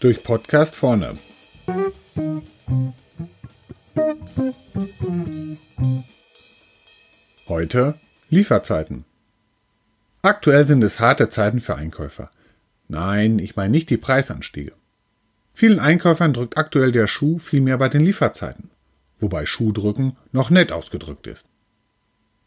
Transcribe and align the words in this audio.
Durch 0.00 0.22
Podcast 0.22 0.76
vorne. 0.76 1.14
Heute 7.48 7.94
Lieferzeiten. 8.30 9.04
Aktuell 10.22 10.66
sind 10.66 10.82
es 10.82 11.00
harte 11.00 11.28
Zeiten 11.28 11.60
für 11.60 11.74
Einkäufer. 11.74 12.30
Nein, 12.88 13.38
ich 13.38 13.56
meine 13.56 13.70
nicht 13.70 13.90
die 13.90 13.96
Preisanstiege. 13.96 14.72
Vielen 15.52 15.78
Einkäufern 15.78 16.32
drückt 16.32 16.56
aktuell 16.56 16.92
der 16.92 17.06
Schuh 17.06 17.38
vielmehr 17.38 17.76
bei 17.76 17.88
den 17.88 18.02
Lieferzeiten, 18.02 18.70
wobei 19.18 19.46
Schuhdrücken 19.46 20.16
noch 20.32 20.50
nett 20.50 20.72
ausgedrückt 20.72 21.26
ist. 21.26 21.49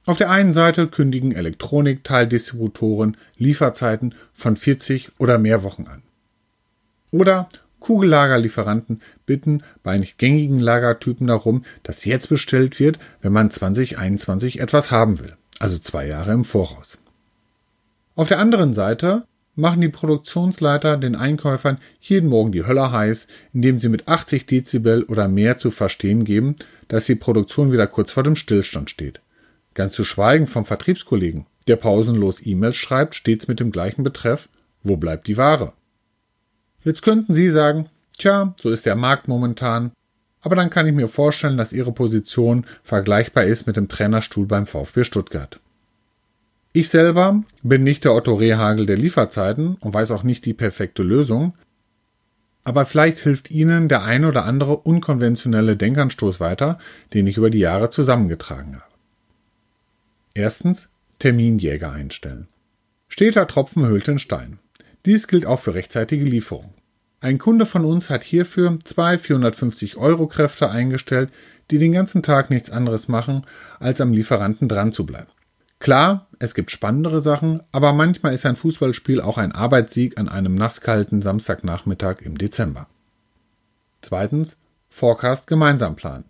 Auf 0.06 0.18
der 0.18 0.30
einen 0.30 0.52
Seite 0.52 0.88
kündigen 0.88 1.32
Elektronikteildistributoren 1.32 3.16
Lieferzeiten 3.38 4.16
von 4.34 4.58
40 4.58 5.12
oder 5.18 5.38
mehr 5.38 5.64
Wochen 5.64 5.88
an. 5.88 6.02
Oder 7.12 7.48
Kugellagerlieferanten 7.80 9.02
bitten 9.26 9.64
bei 9.82 9.98
nicht 9.98 10.18
gängigen 10.18 10.60
Lagertypen 10.60 11.28
darum, 11.28 11.64
dass 11.84 12.06
jetzt 12.06 12.30
bestellt 12.30 12.80
wird, 12.80 13.00
wenn 13.22 13.34
man 13.34 13.52
2021 13.52 14.60
etwas 14.60 14.92
haben 14.92 15.20
will, 15.20 15.36
also 15.60 15.78
zwei 15.78 16.08
Jahre 16.08 16.34
im 16.34 16.44
Voraus. 16.44 16.98
Auf 18.16 18.28
der 18.28 18.40
anderen 18.40 18.74
Seite 18.74 19.24
machen 19.56 19.82
die 19.82 19.90
Produktionsleiter 19.90 20.98
den 20.98 21.16
Einkäufern 21.16 21.78
jeden 22.00 22.30
Morgen 22.30 22.52
die 22.52 22.66
Hölle 22.66 22.92
heiß, 22.92 23.28
indem 23.54 23.80
sie 23.80 23.90
mit 23.90 24.08
80 24.08 24.48
Dezibel 24.48 25.04
oder 25.04 25.28
mehr 25.28 25.58
zu 25.58 25.72
verstehen 25.72 26.26
geben, 26.26 26.56
dass 26.88 27.06
die 27.06 27.16
Produktion 27.16 27.72
wieder 27.72 27.88
kurz 27.88 28.12
vor 28.12 28.24
dem 28.24 28.36
Stillstand 28.36 28.90
steht. 28.90 29.22
Ganz 29.74 29.96
zu 29.96 30.04
schweigen 30.04 30.48
vom 30.48 30.66
Vertriebskollegen, 30.66 31.46
der 31.68 31.78
pausenlos 31.78 32.46
E-Mails 32.46 32.76
schreibt, 32.76 33.16
stets 33.16 33.48
mit 33.48 33.60
dem 33.60 33.72
gleichen 33.72 34.04
Betreff 34.04 34.50
Wo 34.84 34.98
bleibt 34.98 35.28
die 35.28 35.38
Ware? 35.38 35.74
Jetzt 36.84 37.02
könnten 37.02 37.34
Sie 37.34 37.50
sagen, 37.50 37.90
tja, 38.18 38.54
so 38.62 38.70
ist 38.70 38.86
der 38.86 38.96
Markt 38.96 39.28
momentan, 39.28 39.92
aber 40.42 40.56
dann 40.56 40.70
kann 40.70 40.86
ich 40.86 40.94
mir 40.94 41.08
vorstellen, 41.08 41.58
dass 41.58 41.74
Ihre 41.74 41.94
Position 41.94 42.66
vergleichbar 42.84 43.46
ist 43.46 43.66
mit 43.66 43.78
dem 43.78 43.88
Trainerstuhl 43.88 44.46
beim 44.46 44.68
VfB 44.68 45.06
Stuttgart. 45.06 45.60
Ich 46.74 46.90
selber 46.90 47.44
bin 47.62 47.84
nicht 47.84 48.04
der 48.04 48.14
Otto 48.14 48.34
Rehagel 48.34 48.86
der 48.86 48.98
Lieferzeiten 48.98 49.78
und 49.80 49.94
weiß 49.94 50.12
auch 50.12 50.24
nicht 50.24 50.46
die 50.46 50.54
perfekte 50.54 51.04
Lösung, 51.04 51.54
aber 52.64 52.86
vielleicht 52.86 53.20
hilft 53.20 53.52
Ihnen 53.52 53.90
der 53.90 54.04
ein 54.04 54.26
oder 54.26 54.46
andere 54.46 54.78
unkonventionelle 54.78 55.78
Denkanstoß 55.78 56.40
weiter, 56.40 56.80
den 57.14 57.28
ich 57.28 57.38
über 57.38 57.50
die 57.50 57.60
Jahre 57.60 57.90
zusammengetragen 57.90 58.76
habe. 58.76 58.93
Erstens 60.36 60.90
Terminjäger 61.20 61.92
einstellen. 61.92 62.48
Steter 63.08 63.48
Tropfen 63.48 63.86
hüllt 63.86 64.08
den 64.08 64.18
Stein. 64.18 64.58
Dies 65.06 65.28
gilt 65.28 65.46
auch 65.46 65.60
für 65.60 65.76
rechtzeitige 65.76 66.26
Lieferung. 66.26 66.74
Ein 67.22 67.38
Kunde 67.38 67.66
von 67.66 67.86
uns 67.86 68.10
hat 68.10 68.24
hierfür 68.24 68.80
zwei 68.84 69.18
450 69.18 69.98
Euro 69.98 70.28
Kräfte 70.28 70.70
eingestellt, 70.70 71.30
die 71.70 71.78
den 71.78 71.94
ganzen 71.94 72.24
Tag 72.24 72.50
nichts 72.50 72.72
anderes 72.72 73.08
machen, 73.08 73.46
als 73.80 74.02
am 74.02 74.12
Lieferanten 74.12 74.68
dran 74.68 74.92
zu 74.92 75.06
bleiben. 75.06 75.30
Klar, 75.80 76.28
es 76.40 76.56
gibt 76.56 76.72
spannendere 76.72 77.22
Sachen, 77.22 77.62
aber 77.72 77.94
manchmal 77.94 78.34
ist 78.34 78.46
ein 78.46 78.56
Fußballspiel 78.56 79.22
auch 79.22 79.38
ein 79.38 79.52
Arbeitssieg 79.52 80.18
an 80.18 80.30
einem 80.30 80.56
nasskalten 80.56 81.22
Samstagnachmittag 81.22 82.22
im 82.22 82.38
Dezember. 82.38 82.88
Zweitens, 84.02 84.58
Forecast 84.90 85.46
gemeinsam 85.48 85.96
planen. 85.96 86.26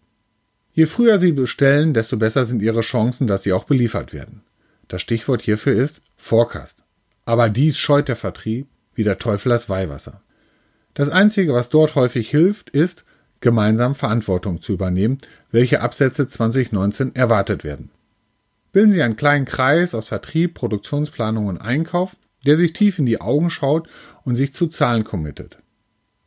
Je 0.74 0.88
früher 0.88 1.20
Sie 1.20 1.32
bestellen, 1.32 1.94
desto 1.94 2.18
besser 2.18 2.46
sind 2.46 2.62
Ihre 2.62 2.82
Chancen, 2.82 3.28
dass 3.28 3.44
Sie 3.44 3.54
auch 3.54 3.64
beliefert 3.64 4.12
werden. 4.12 4.42
Das 4.88 5.02
Stichwort 5.02 5.44
hierfür 5.44 5.74
ist 5.74 6.02
Forecast. 6.18 6.84
Aber 7.26 7.50
dies 7.50 7.78
scheut 7.78 8.08
der 8.08 8.16
Vertrieb 8.16 8.68
wie 8.96 9.04
der 9.04 9.18
Teufel 9.18 9.50
das 9.50 9.70
Weihwasser. 9.70 10.22
Das 10.94 11.10
Einzige, 11.10 11.54
was 11.54 11.70
dort 11.70 11.96
häufig 11.96 12.30
hilft, 12.30 12.70
ist, 12.70 13.06
gemeinsam 13.40 13.96
Verantwortung 13.96 14.62
zu 14.62 14.74
übernehmen, 14.74 15.18
welche 15.52 15.82
Absätze 15.82 16.28
2019 16.28 17.16
erwartet 17.16 17.64
werden. 17.64 17.90
Bilden 18.72 18.92
Sie 18.92 19.02
einen 19.04 19.16
kleinen 19.16 19.46
Kreis 19.46 19.94
aus 19.94 20.08
Vertrieb, 20.08 20.56
Produktionsplanung 20.56 21.48
und 21.48 21.58
Einkauf, 21.58 22.16
der 22.46 22.58
sich 22.58 22.74
tief 22.74 23.00
in 23.00 23.06
die 23.06 23.22
Augen 23.22 23.50
schaut 23.50 23.88
und 24.24 24.36
sich 24.36 24.54
zu 24.54 24.68
Zahlen 24.68 25.04
committet. 25.04 25.58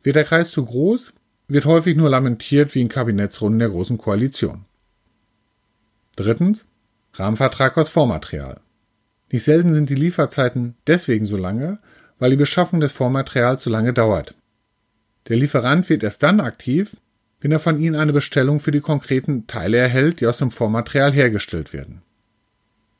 Wird 0.03 0.15
der 0.15 0.23
Kreis 0.23 0.51
zu 0.51 0.65
groß, 0.65 1.13
wird 1.47 1.65
häufig 1.65 1.95
nur 1.95 2.09
lamentiert 2.09 2.75
wie 2.75 2.81
in 2.81 2.89
Kabinettsrunden 2.89 3.59
der 3.59 3.69
Großen 3.69 3.97
Koalition. 3.97 4.65
Drittens. 6.15 6.67
Rahmenvertrag 7.13 7.77
aus 7.77 7.89
Vormaterial. 7.89 8.59
Nicht 9.31 9.43
selten 9.43 9.73
sind 9.73 9.89
die 9.89 9.95
Lieferzeiten 9.95 10.75
deswegen 10.85 11.25
so 11.25 11.37
lange, 11.37 11.79
weil 12.19 12.31
die 12.31 12.37
Beschaffung 12.37 12.79
des 12.79 12.91
Vormaterials 12.91 13.63
so 13.63 13.69
lange 13.69 13.93
dauert. 13.93 14.35
Der 15.27 15.37
Lieferant 15.37 15.89
wird 15.89 16.03
erst 16.03 16.23
dann 16.23 16.39
aktiv, 16.39 16.95
wenn 17.41 17.51
er 17.51 17.59
von 17.59 17.79
Ihnen 17.79 17.95
eine 17.95 18.13
Bestellung 18.13 18.59
für 18.59 18.71
die 18.71 18.81
konkreten 18.81 19.47
Teile 19.47 19.77
erhält, 19.77 20.21
die 20.21 20.27
aus 20.27 20.37
dem 20.37 20.51
Vormaterial 20.51 21.11
hergestellt 21.11 21.73
werden. 21.73 22.01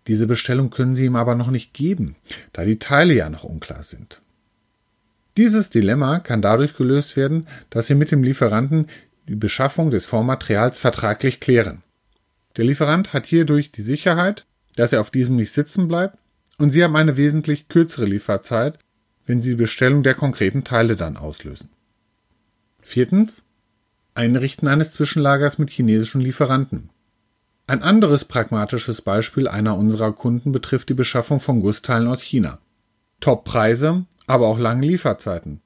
Diese 0.07 0.27
Bestellung 0.27 0.69
können 0.69 0.95
Sie 0.95 1.05
ihm 1.05 1.15
aber 1.15 1.35
noch 1.35 1.51
nicht 1.51 1.73
geben, 1.73 2.15
da 2.53 2.63
die 2.63 2.79
Teile 2.79 3.13
ja 3.13 3.29
noch 3.29 3.43
unklar 3.43 3.83
sind. 3.83 4.21
Dieses 5.37 5.69
Dilemma 5.69 6.19
kann 6.19 6.41
dadurch 6.41 6.75
gelöst 6.75 7.15
werden, 7.15 7.47
dass 7.69 7.87
Sie 7.87 7.95
mit 7.95 8.11
dem 8.11 8.23
Lieferanten 8.23 8.87
die 9.27 9.35
Beschaffung 9.35 9.91
des 9.91 10.07
Vormaterials 10.07 10.79
vertraglich 10.79 11.39
klären. 11.39 11.83
Der 12.55 12.65
Lieferant 12.65 13.13
hat 13.13 13.27
hierdurch 13.27 13.71
die 13.71 13.83
Sicherheit, 13.83 14.45
dass 14.75 14.93
er 14.93 15.01
auf 15.01 15.11
diesem 15.11 15.35
nicht 15.35 15.51
sitzen 15.51 15.87
bleibt 15.87 16.17
und 16.57 16.71
Sie 16.71 16.83
haben 16.83 16.95
eine 16.95 17.17
wesentlich 17.17 17.67
kürzere 17.67 18.05
Lieferzeit, 18.05 18.79
wenn 19.27 19.43
Sie 19.43 19.51
die 19.51 19.55
Bestellung 19.55 20.01
der 20.01 20.15
konkreten 20.15 20.63
Teile 20.63 20.95
dann 20.95 21.17
auslösen. 21.17 21.69
Viertens. 22.81 23.43
Einrichten 24.15 24.67
eines 24.67 24.91
Zwischenlagers 24.91 25.59
mit 25.59 25.69
chinesischen 25.69 26.21
Lieferanten. 26.21 26.89
Ein 27.67 27.83
anderes 27.83 28.25
pragmatisches 28.25 29.03
Beispiel 29.03 29.47
einer 29.47 29.77
unserer 29.77 30.13
Kunden 30.13 30.51
betrifft 30.51 30.89
die 30.89 30.95
Beschaffung 30.95 31.39
von 31.39 31.59
Gussteilen 31.59 32.07
aus 32.07 32.23
China. 32.23 32.57
Top-Preise, 33.19 34.05
aber 34.27 34.47
auch 34.47 34.59
lange 34.59 34.85
Lieferzeiten. 34.85 35.61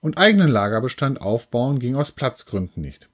Und 0.00 0.18
eigenen 0.18 0.48
Lagerbestand 0.48 1.20
aufbauen 1.20 1.78
ging 1.78 1.96
aus 1.96 2.12
Platzgründen 2.12 2.82
nicht. 2.82 3.08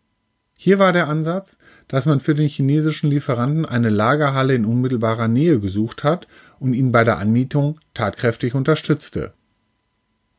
Hier 0.54 0.80
war 0.80 0.92
der 0.92 1.08
Ansatz, 1.08 1.56
dass 1.86 2.04
man 2.04 2.18
für 2.18 2.34
den 2.34 2.48
chinesischen 2.48 3.08
Lieferanten 3.08 3.64
eine 3.64 3.90
Lagerhalle 3.90 4.54
in 4.54 4.64
unmittelbarer 4.64 5.28
Nähe 5.28 5.60
gesucht 5.60 6.02
hat 6.02 6.26
und 6.58 6.74
ihn 6.74 6.90
bei 6.90 7.04
der 7.04 7.18
Anmietung 7.18 7.78
tatkräftig 7.94 8.54
unterstützte. 8.54 9.32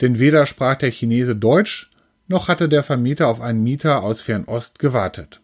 Denn 0.01 0.19
weder 0.19 0.45
sprach 0.45 0.75
der 0.75 0.91
Chinese 0.91 1.35
Deutsch, 1.35 1.89
noch 2.27 2.49
hatte 2.49 2.67
der 2.67 2.83
Vermieter 2.83 3.27
auf 3.27 3.39
einen 3.39 3.63
Mieter 3.63 4.03
aus 4.03 4.21
Fernost 4.21 4.77
gewartet. 4.77 5.41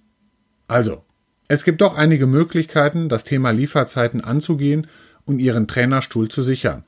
Also, 0.67 1.03
es 1.47 1.63
gibt 1.63 1.81
doch 1.81 1.95
einige 1.97 2.27
Möglichkeiten, 2.27 3.07
das 3.07 3.23
Thema 3.23 3.51
Lieferzeiten 3.51 4.21
anzugehen 4.21 4.87
und 5.25 5.39
Ihren 5.39 5.67
Trainerstuhl 5.67 6.27
zu 6.27 6.41
sichern. 6.41 6.83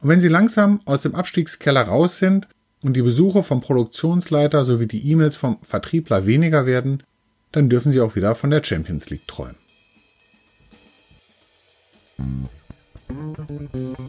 Und 0.00 0.08
wenn 0.08 0.20
sie 0.20 0.28
langsam 0.28 0.80
aus 0.84 1.02
dem 1.02 1.16
Abstiegskeller 1.16 1.82
raus 1.82 2.18
sind 2.18 2.48
und 2.82 2.94
die 2.94 3.02
Besuche 3.02 3.42
vom 3.42 3.60
Produktionsleiter 3.60 4.64
sowie 4.64 4.86
die 4.86 5.10
E-Mails 5.10 5.36
vom 5.36 5.58
Vertriebler 5.62 6.24
weniger 6.24 6.66
werden, 6.66 7.02
dann 7.50 7.68
dürfen 7.68 7.90
sie 7.90 8.00
auch 8.00 8.14
wieder 8.14 8.34
von 8.34 8.50
der 8.50 8.62
Champions 8.62 9.10
League 9.10 9.26
träumen. 9.26 9.56
Musik 12.18 14.08